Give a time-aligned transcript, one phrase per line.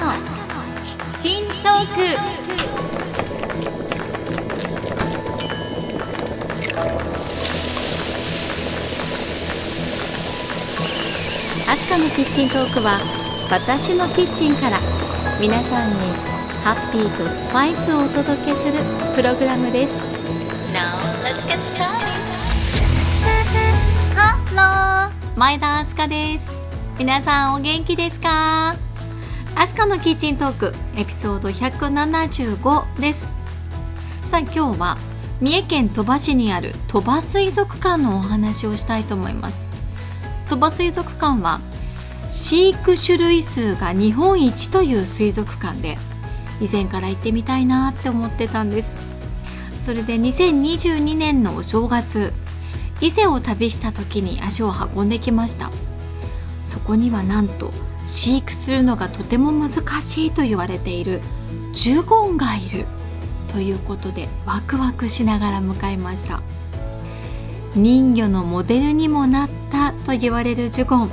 [0.00, 0.12] の
[0.82, 2.00] キッチントーク。
[11.70, 12.98] アスカのキッチントークは
[13.50, 14.78] 私のキッチンから
[15.38, 15.96] 皆さんに
[16.64, 18.82] ハッピーとスパイスをお届けする
[19.14, 19.98] プログラムです。
[20.72, 22.08] Now let's get started.
[24.16, 25.38] ハロー。
[25.38, 26.50] 前田アスカです。
[26.98, 28.76] 皆さんお元気ですか？
[29.56, 33.34] アスカのキッチントークエピソード175です。
[34.22, 34.96] さあ今日は
[35.40, 39.66] 三重県鳥羽市にある鳥羽水族館のお話をしたいと思います。
[40.48, 41.60] 鳥羽水族館は
[42.28, 45.98] 飼育種類数が日本一という水族館で
[46.60, 48.96] 以前から行ってみたいなって思ってたんです。
[49.80, 52.32] それで2022年のお正月
[53.00, 55.70] 伊勢を旅した時に足を運んできました。
[56.62, 57.72] そこにはなんと
[58.04, 59.70] 飼育するのがとても難
[60.02, 61.20] しいと言われている
[61.72, 62.86] ジュゴンがいる
[63.48, 66.42] ということでワクワクしながら向かいました。
[67.76, 71.10] 人魚のモデルにもなったと言われるジュゴン。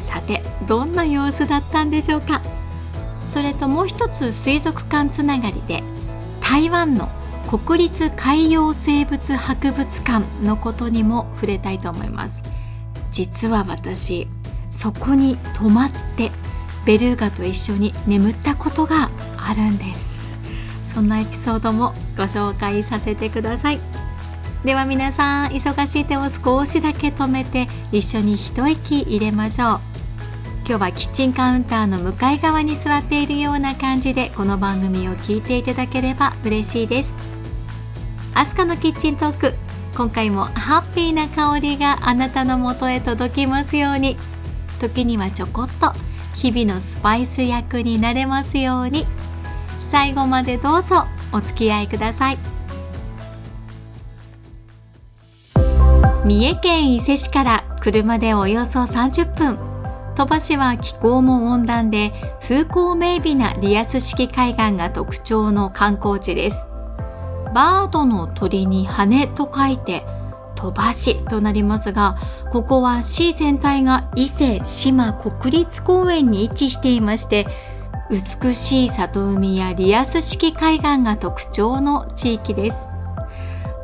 [0.00, 2.40] さてどんな様子だったんでしょうか？
[3.26, 5.82] それともう一つ水族館つながりで
[6.40, 7.08] 台湾の
[7.48, 12.42] 国立海洋生物博物館のことにも触れたいと思います。
[13.10, 14.28] 実は私
[14.72, 16.32] そこに泊まって
[16.84, 20.36] ベルーガと一緒に眠ったことがあるんです。
[20.82, 23.80] そんなエピソードもご紹介させてください。
[24.64, 29.80] では皆さん忙しい手を少しだけ止めて一緒に一息入れましょう。
[30.66, 37.18] 今日はキッチンカウンターの向かい側に座っているような感じでこの番組を聞いていただければ嬉しいです。
[38.34, 39.54] アスカのキッチントーク
[39.96, 44.16] 今回もハッピーな香りがあなたのもとへ届きますように。
[44.82, 45.92] 時にはちょこっと
[46.34, 49.06] 日々のスパイス役になれますように。
[49.88, 52.38] 最後までどうぞお付き合いください。
[56.24, 59.58] 三重県伊勢市から車でおよそ30分。
[60.16, 62.12] 鳥羽市は気候も温暖で
[62.42, 66.66] 風光明媚なリアス式海岸が特徴の観光地です。
[67.54, 70.04] バードの鳥に羽と書いて
[70.62, 72.16] 鳥羽市となりますが
[72.52, 77.48] ここは市全体が伊勢志摩国立公園に位置していまして
[78.10, 82.86] 美しい里海やリアス式海岸が特徴の地域です。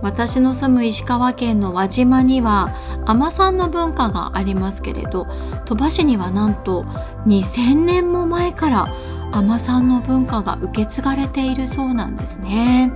[0.02, 2.72] 私の住む石川県の輪島には
[3.04, 5.26] 海女んの文化がありますけれど
[5.64, 6.84] 鳥羽市にはなんと
[7.26, 8.94] 2000年も前から
[9.32, 12.92] 海女んの文化が受け継がれているそうなんですね。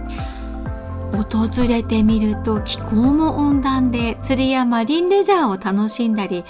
[1.13, 6.45] 訪れてみると気候も温暖で釣りやマリンレジャーを楽しんだり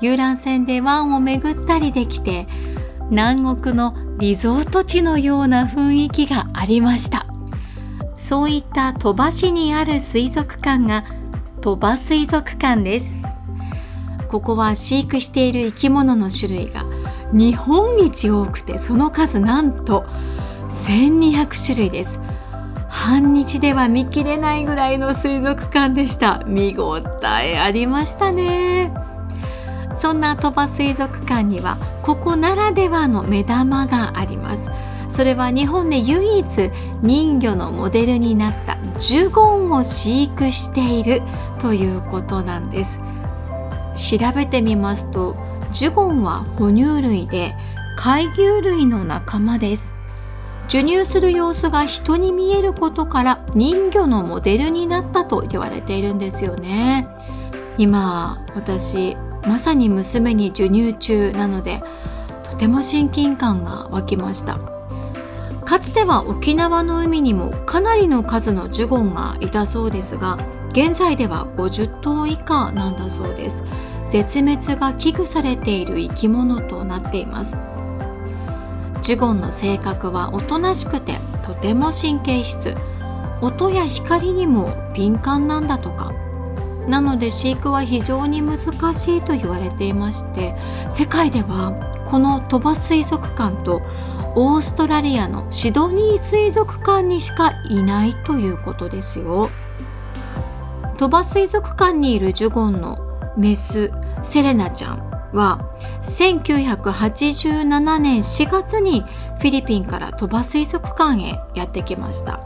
[0.00, 2.46] 遊覧船で湾を巡ったりできて
[3.10, 7.26] 南国のリゾート地のような雰囲気がありました。
[8.14, 11.04] そういった鳥羽市にある水族館が
[11.60, 13.16] 鳥羽水族館です。
[14.28, 16.84] ここは飼育している生き物の種類が
[17.32, 20.04] 日本一多くてその数なんと
[20.68, 22.20] 1200種類です。
[22.88, 26.42] 半日では見切れないぐらいの水族館でした。
[26.46, 27.00] 見応
[27.42, 28.92] えありましたね。
[29.94, 34.70] そんな鳥羽水族館にはここならではの目玉があります。
[35.08, 36.70] それは日本で唯一
[37.02, 41.22] 人魚のモデルになったジュゴンを飼育している
[41.58, 43.00] ということなんです。
[43.96, 45.36] 調べてみますと
[45.72, 47.54] ジュゴンは哺乳類で
[47.96, 49.97] 海牛類の仲間です。
[50.68, 57.08] 授乳する様子が人に見えることから人魚のモデルになったと言われているんですよね。
[57.78, 61.80] 今私まさに娘に授乳中なので
[62.44, 64.58] とても親近感が湧きました。
[65.64, 70.38] かつては沖縄の海にもかなりの数のジュゴンがいたそうですが
[70.72, 73.64] 現在では50頭以下なんだそうです。
[74.10, 77.58] 絶滅が危惧されている生き物となっています。
[79.02, 82.74] ジュゴンの性格はおとなしくてとても神経質。
[83.40, 86.12] 音や光にも敏感なんだとか。
[86.88, 88.58] なので飼育は非常に難
[88.94, 90.54] しいと言われていまして
[90.88, 91.72] 世界では
[92.06, 93.82] この鳥羽水族館と
[94.34, 99.50] オーストラリアのシドニー水族館にしかいないということですよ。
[100.96, 102.98] 鳥羽水族館にいるジュゴンの
[103.36, 105.07] メスセレナちゃん。
[105.32, 105.60] は
[106.02, 109.02] 1987年4月に
[109.38, 112.40] フィリピンから鳥羽水族館へやってきました。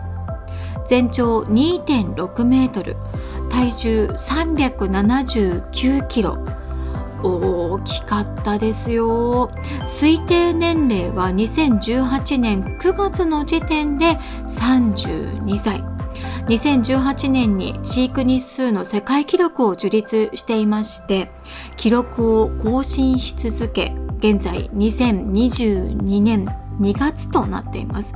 [0.87, 2.97] 全長2.6メートル
[3.51, 6.39] 体重379キロ。
[7.25, 9.53] 大きかったですよ。
[9.85, 15.85] 推定年齢は2018年9月の時点で32歳。
[16.49, 21.31] 2018年に飼育日数の世界記録を樹立していまして
[21.77, 26.47] 記録を更新し続け現在2022年
[26.81, 28.15] 2月となっています。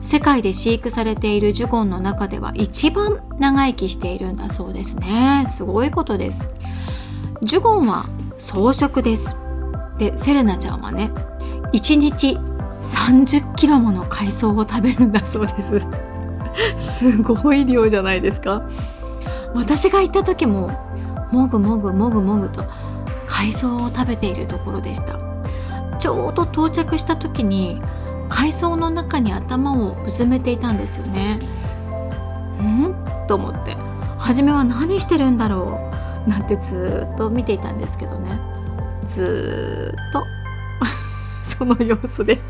[0.00, 5.44] 世界で飼育されているジュゴンの中では一番長生きしているんだそうですね。
[5.46, 6.48] すごいことです。
[7.42, 9.36] ジュゴンは草食です。
[9.98, 11.10] でセレナちゃんはね
[11.72, 12.38] 1日
[12.82, 15.82] 30キロもの海藻を食べるんだそうです。
[16.76, 18.62] すごい量じゃないですか。
[19.54, 20.70] 私が行った時も
[21.32, 22.64] もぐもぐもぐもぐと
[23.38, 25.16] 海藻を食べているところでした。
[26.00, 27.80] ちょうど到着した時に
[28.28, 31.38] 海藻の中に頭をうずめていたんですよね。
[32.60, 32.94] ん？
[33.28, 33.76] と思って。
[34.18, 35.78] 初めは何してるんだろ
[36.26, 36.28] う？
[36.28, 38.40] なんてずっと見ていたんですけどね。
[39.04, 40.24] ずっと。
[41.44, 42.40] その様子で。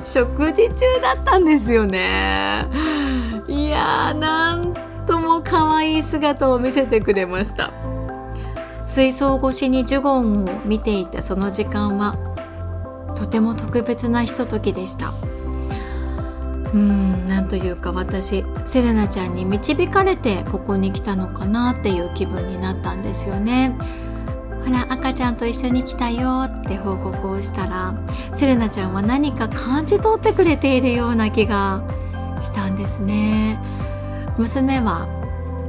[0.00, 2.66] 食事中だったんですよね。
[3.48, 4.72] いやーなん
[5.06, 7.72] とも可愛い姿を見せてくれました。
[8.90, 12.16] 水槽越しにジュゴンを見ていたその時間は
[13.14, 15.12] とても特別なひとときでした。
[16.74, 23.76] うんなんというか私セレナちゃんに導かれてここに来たのかなっていう気分になったんですよね。
[24.66, 27.94] ほら赤ちゃんと一緒に来たよって報告をしたら
[28.34, 31.84] セレナちゃんは何か感じ取ってくれているような気が
[32.40, 33.56] したんですね。
[34.36, 35.06] 娘は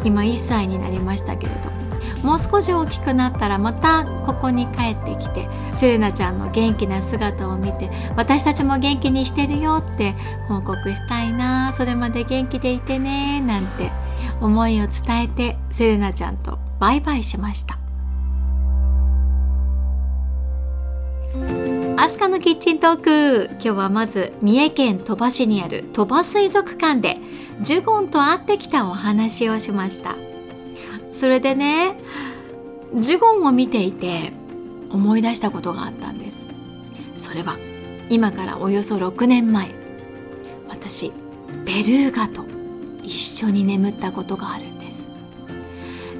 [0.03, 1.80] 今1歳になりましたけれど
[2.23, 10.13] もう少し大きくなったらまたここに帰ってきてセレナちゃんの元気な姿を見て私たちも元気にしてるよって
[10.47, 13.91] 報告したいなそれまで元気でいてねなんて
[14.39, 17.77] 思いを伝えてセレナちゃんとバイバイしました。
[21.97, 23.49] アスカのキッチントーク。
[23.53, 27.17] 今日はまず三重県鳥羽市にある鳥羽水族館で
[27.61, 30.30] ジュゴンと会ってきたお話をしました。
[31.11, 31.97] それでね
[32.95, 34.33] ジュゴンを見ていて
[34.89, 36.47] 思い出したことがあったんです。
[37.15, 37.57] それは
[38.09, 39.69] 今からおよそ6年前
[40.67, 41.11] 私
[41.65, 42.43] ベルーガと
[43.03, 45.09] 一緒に眠ったことがあるんです。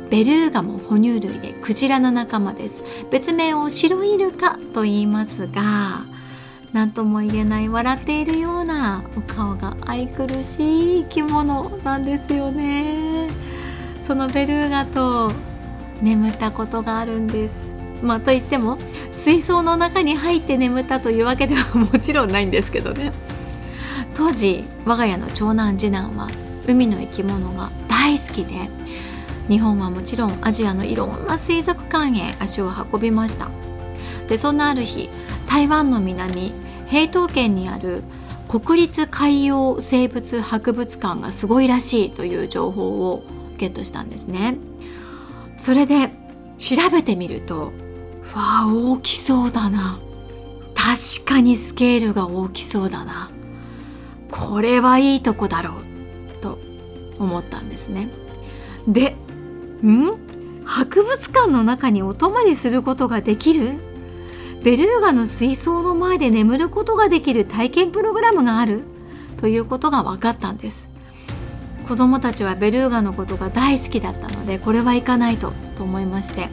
[0.09, 2.83] ベルーガも哺乳類でクジラの仲間です。
[3.09, 6.05] 別名をシロイルカと言いますが
[6.73, 13.27] 何とも言えない笑っているようなお顔が愛くるしい生き物なんですよね。
[14.01, 15.31] そのベルーガと
[16.01, 17.74] 眠ったことがあるんです。
[18.01, 18.77] まあといっても
[19.12, 23.12] 水槽の中に入って眠ったというわけではもちろんないんですけどね。
[24.13, 26.27] 当時我が家の長男次男は
[26.68, 28.69] 海の生き物が大好きで
[29.48, 33.50] 日本はもちろんアジアのいろんな水族館へ足を運びました。
[34.27, 35.09] でそんなある日
[35.48, 36.53] 台湾の南
[36.88, 38.03] 平東県にある
[38.48, 43.24] 国立海洋生物博物館がすごいらしいという情報を
[43.62, 44.58] ゲットしたんですね。
[45.58, 46.10] それで
[46.58, 47.72] 調べてみると
[48.36, 50.00] わあ大きそうだな。
[50.75, 53.30] 確かにスケールが大きそうだな。
[54.31, 56.42] これはいいとこだろう。
[56.42, 56.58] と
[57.19, 58.10] 思ったんですね。
[58.88, 59.16] で
[59.84, 60.66] ん？
[60.66, 63.74] 博物館の中にお泊まりすることができる？
[64.63, 68.84] ベルーガの水槽の前で眠ることができる体験プログラムがある？
[69.38, 70.89] ということが分かったんです。
[71.91, 76.48] 子供たちはベルーガのことが大好きだったのでこれは行かないとと思いまして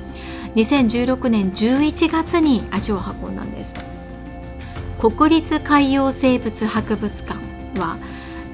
[0.56, 3.76] 2016年11月に足を運んだんです。
[4.98, 7.38] 国立海洋生物博物館
[7.80, 7.98] は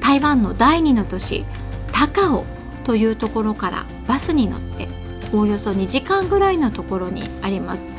[0.02, 1.46] 台湾の第二の都市
[1.90, 2.44] 高尾
[2.84, 4.86] というところからバスに乗って
[5.32, 7.94] おおよそ2時間ぐらいのところにあります。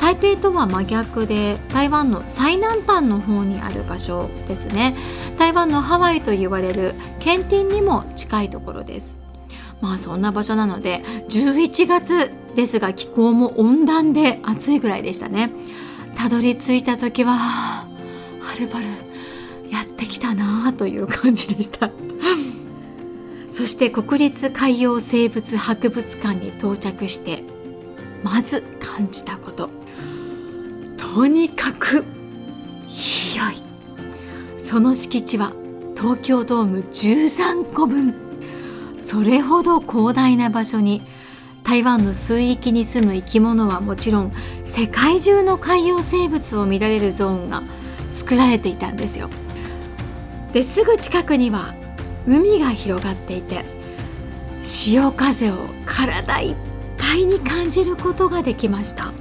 [0.00, 3.60] 台北とは真逆で台湾の最南端の方に
[3.92, 4.96] 場所ですね。
[5.38, 9.18] 台湾のハワイと言われるケンティンにも近いところです。
[9.82, 15.50] まあそんな場所なので11月ですが気候も温暖で暑いぐらいでしたね。
[16.16, 17.86] たどり着いた時はは
[18.58, 18.86] るばる
[19.70, 21.90] やってきたなという感じでした。
[23.52, 27.44] そして国立海洋生物博物館に到着して
[28.22, 29.68] まず感じたこと。
[30.96, 32.04] とにかく
[32.86, 33.71] 広い。
[34.62, 35.52] その敷地は
[35.96, 38.14] 東京ドーム13個分
[38.96, 41.02] それほど広大な場所に
[41.64, 44.32] 台湾の水域に住む生き物はもちろん
[44.64, 47.62] 世界中の海洋生物を見られるゾーンが
[48.12, 49.28] 作られていたんですよ。
[50.52, 51.74] ですぐ近くには
[52.26, 53.64] 海が広がっていて
[54.60, 56.56] 潮風を体いっ
[56.98, 59.12] ぱいに感じることができました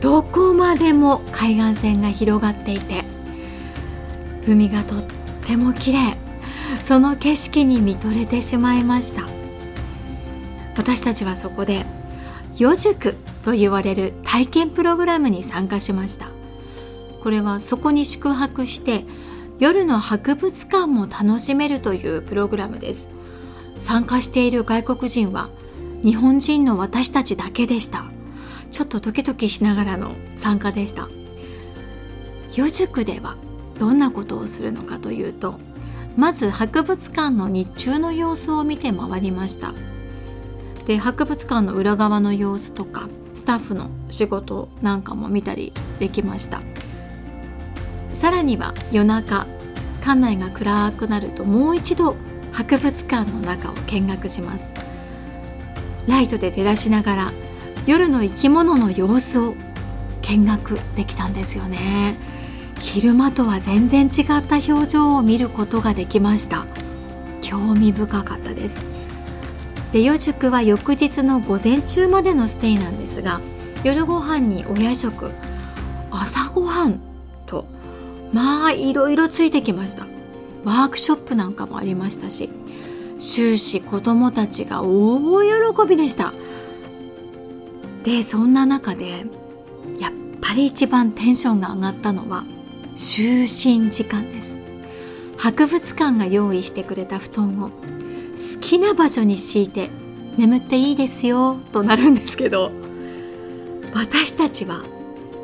[0.00, 3.04] どこまでも海岸線が広がっていて
[4.46, 5.04] 海がとっ
[5.46, 6.16] ても綺麗。
[6.80, 9.24] その景色に見とれてしまいました。
[10.76, 11.84] 私たちはそこで
[12.56, 16.28] 夜塾と言われる体験プログラムに参加しました。
[17.20, 19.04] これはそこに宿泊して
[19.58, 23.10] 夜の博物館も楽しめるというプログラムです。
[23.78, 25.50] 参加している外国人は
[26.02, 28.04] 日本人の私たちだけでした。
[28.70, 31.08] ちょっとドキドキしながらの参加でした。
[32.54, 33.36] 夜塾では
[33.80, 35.58] どんなことをするのかというと
[36.14, 39.72] まず博物館の日中の様子を見て回りました。
[40.84, 46.60] で博物館の裏側の様子とかスタッフの仕事なんかも見たりできました。
[48.12, 49.46] さらには夜中
[50.02, 52.16] 館内が暗くなるともう一度
[52.52, 54.74] 博物館の中を見学します。
[56.06, 57.32] ライトで照らしながら
[57.86, 59.54] 夜の生き物の様子を
[60.22, 62.29] 見学できたんですよね。
[62.80, 66.66] 昼間とは全然違った表情を見ることができました。
[67.40, 68.82] 興味深かったです。
[69.92, 73.40] で夜塾は翌日の午前中までのステイなんですが
[73.82, 75.32] 夜ご飯にお夜食
[76.10, 77.00] 朝ごはん
[77.46, 77.66] と
[78.32, 80.06] まあいろいろついてきました。
[80.64, 82.50] ワークショップなんかもありましたし
[83.18, 86.32] 終始子どもたちが大喜びでした。
[88.04, 89.10] でそんな中で
[89.98, 92.44] やっぱり一番テンションが上がったのは
[93.00, 94.58] 就寝時間です。
[95.38, 99.88] 博物館が用意してくれた布団を好きな場所に敷いて
[100.36, 102.70] 眠っていいですよとなるんですけど
[103.94, 104.82] 私たちは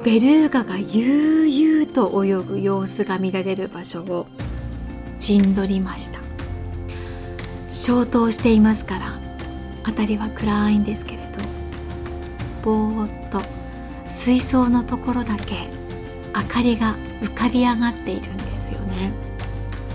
[0.04, 4.26] ベルーガが悠々と泳ぐ様子が見られる場所を
[5.18, 6.20] 陣取りました。
[7.70, 9.18] 消灯していますから
[9.86, 11.40] 辺りは暗いんですけれど
[12.62, 13.40] ぼーっと
[14.06, 15.68] 水槽のところだけ
[16.34, 19.12] 明かりが浮かび上がっているんですよね。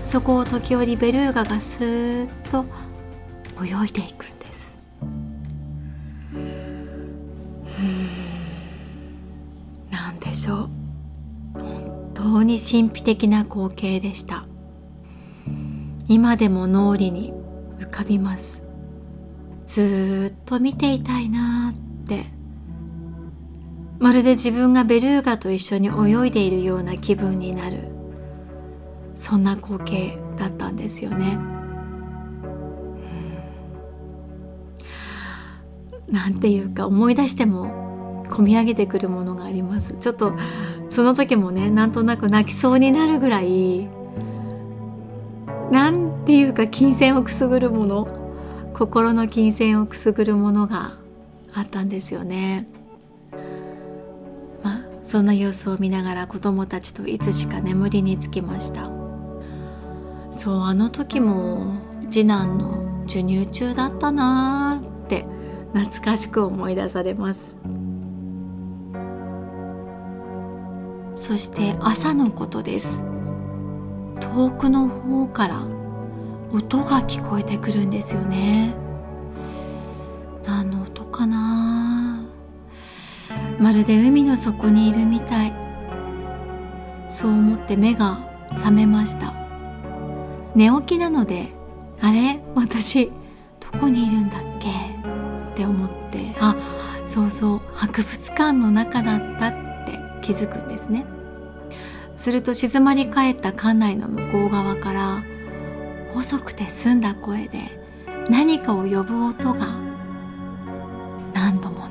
[0.04, 2.64] そこを時折ベルーガがスーッと
[3.62, 4.78] 泳いでいくんです。
[9.90, 10.70] 何でしょう。
[11.54, 14.44] 本当に神秘的な光景でした。
[16.08, 17.32] 今でも脳裏に
[17.78, 18.64] 浮かびます。
[19.64, 22.26] ずっと見ていたいなって。
[24.02, 27.84] まるで自分がベルーガと一緒に泳いでいるような気分になる
[29.14, 31.38] そんな光景だったんですよね。
[36.08, 40.34] なんていうか思い出しても込み上げてくるものがありますちょっと
[40.90, 43.88] その時もねなんとなく泣きそうになるぐらい
[45.70, 50.98] なんていうか金銭をくすぐるもの心の金銭をくすぐるものが
[51.54, 52.66] あったんですよね。
[55.02, 58.90] そんな様子を見ながら子供たちといつしか眠りにつきました。
[60.30, 61.74] そうあの時も
[62.08, 65.26] 次男の授乳中だったなーって
[65.74, 67.56] 懐かしく思い出されます。
[71.14, 73.04] そして朝のことです。
[74.20, 75.62] 遠くの方から
[76.52, 78.74] 音が聞こえてくるんですよね。
[80.44, 81.71] 何の音かな
[83.62, 85.52] まるで海の底にいるみたい。
[87.08, 88.18] そう思って目が
[88.54, 89.32] 覚めました。
[90.56, 91.48] 寝起きなので
[92.00, 92.40] あれ？
[92.56, 93.12] 私
[93.60, 94.68] どこにいるんだっけ？
[95.52, 96.56] って思ってあ
[97.06, 99.52] そうそう博物館の中だったっ
[99.86, 101.06] て気づくんですね。
[102.16, 105.22] すると静まり返った館内の向こう側から
[106.14, 107.60] 細くて澄んだ声で
[108.28, 109.68] 何かを呼ぶ音が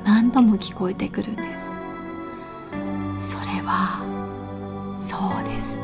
[0.04, 1.76] 何度も聞こえてくるんです。
[3.18, 4.02] それは
[4.98, 5.80] そうです。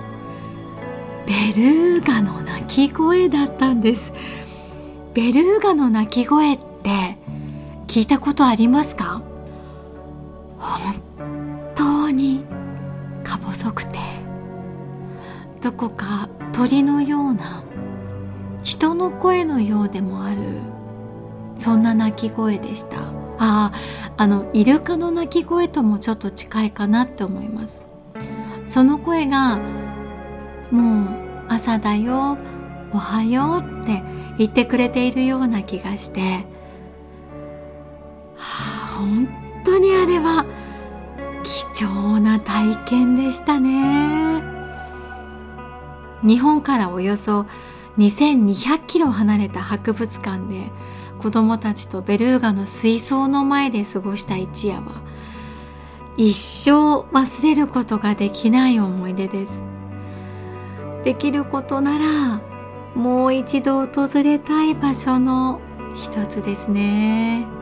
[1.27, 4.13] ベルーガの鳴き声だったんです。
[5.15, 7.17] ベルーガの鳴き声って
[7.87, 9.23] 聞いたことありますか？
[10.59, 12.45] 本当に
[13.23, 13.99] か細くて。
[15.61, 17.65] どこか鳥のような
[18.63, 20.39] 人の声のようでもある
[21.57, 22.99] そんな鳴き声でした。
[23.39, 23.73] あ
[24.17, 27.85] あのイルカの鳴き声ともちょっと近いかなって思います。
[28.67, 29.59] その声が
[30.71, 31.09] もう
[31.49, 32.37] 朝だよ
[32.93, 34.03] おはようって
[34.39, 36.45] 言ってくれているような気がして、は
[38.37, 39.29] あ、本
[39.65, 40.45] 当にあれは
[41.43, 44.43] 貴重な体験でしたね。
[46.23, 47.47] 日本からおよそ
[47.97, 50.71] 2200キロ離れた博物館で
[51.19, 55.03] 子供たちとベルーガの水槽の前で過ごした一夜は
[56.17, 59.63] 一生忘れることができない思い出です
[61.05, 62.41] できることなら
[62.95, 65.61] もう一度訪れたい場所の
[65.95, 67.58] 一つですね。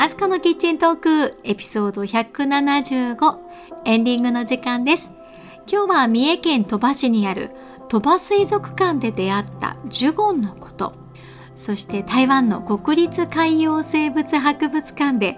[0.00, 3.38] アスカのキッチントークエピソード175
[3.84, 5.12] エンディングの時間です。
[5.70, 7.50] 今日は三重県鳥羽市にある
[7.90, 10.94] 鳥羽水族館で出会ったジュゴンのこと、
[11.54, 15.36] そして台湾の国立海洋生物博物館で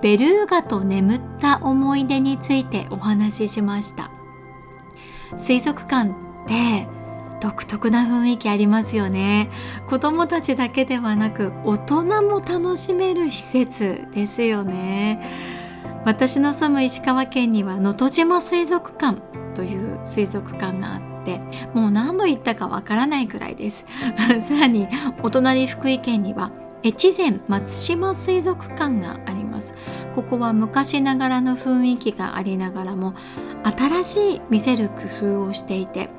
[0.00, 4.10] ベルーガと眠った思い出についてお話ししました。
[5.36, 6.14] 水族館っ
[6.46, 6.88] て
[7.40, 9.50] 独特な雰囲気ありますよね。
[9.88, 15.22] 子供たちだけではなく大人も楽しめる施設ですよね。
[16.04, 19.20] 私の住む石川県には能登島水族館
[19.54, 21.40] という水族館があって
[21.74, 23.84] もう何度行ったかわからないくらいです。
[24.40, 24.88] さらに
[25.22, 26.50] お隣福井県には
[26.84, 29.74] 越前松島水族館があります。
[30.14, 33.14] ここは昔ながらの雰囲気がありながらも
[33.64, 34.94] 新しい見せる工
[35.42, 36.10] 夫をしていて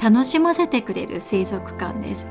[0.00, 2.26] 楽しませてくれる水族館です。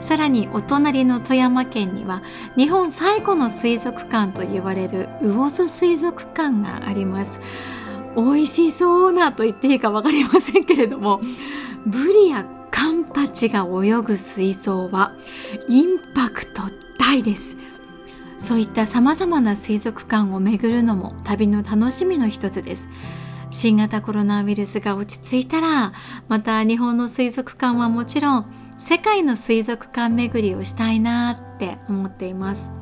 [0.00, 2.22] さらにお隣の富山県には
[2.56, 7.38] 日本最古の水族館と言われる魚津水族館があります。
[8.16, 11.20] 美味しそうなと言っていいか分かりませんけれども
[11.84, 15.12] ブリやカンパチが泳ぐ水槽は
[15.68, 16.62] インパクト
[16.98, 17.56] 大です。
[18.38, 22.88] そういった様々な水族館を巡るのも旅の楽しみの一つです。
[23.54, 25.92] 新型コロナウイルスが落ち着いたら
[26.28, 32.72] また日本の水族館はもちろん世界の水族館巡りをしたいなって思っています。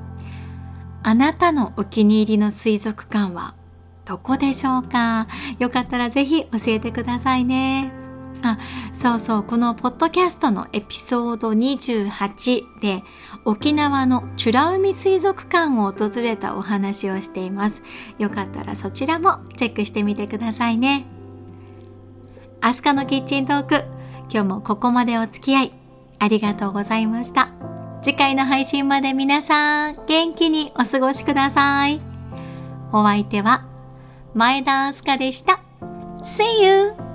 [1.03, 3.55] あなたのお気に入りの水族館は
[4.07, 5.29] どこでしょうか？
[5.59, 8.02] よかったら是非教えてくださいね。
[8.43, 8.59] あ
[8.93, 13.03] そうそうこのポッドキャストのエピソード28で
[13.45, 17.83] 沖縄の美ら海水族館を訪れたお話をしています。
[18.19, 21.07] よかったらそちらもチェックしてみてくださいね。
[22.61, 23.85] アスカのキッチントーク
[24.33, 25.73] 今日もここまでお付き合い
[26.19, 27.51] ありがとうございました。
[28.03, 32.01] 次回の配信まで皆さん元気にお過ごしください。
[32.93, 33.65] お相手は
[34.35, 35.61] 前田明日香でした。
[36.25, 37.12] See you!